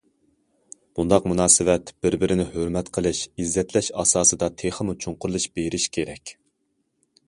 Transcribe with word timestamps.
بۇنداق 0.99 1.27
مۇناسىۋەت 1.31 1.91
بىر- 2.05 2.17
بىرىنى 2.25 2.47
ھۆرمەت 2.55 2.91
قىلىش، 2.97 3.23
ئىززەتلەش 3.29 3.93
ئاساسىدا 3.99 4.53
تېخىمۇ 4.63 5.01
چوڭقۇرلىشىپ 5.05 5.59
بېرىشى 5.61 5.99
كېرەك. 5.99 6.39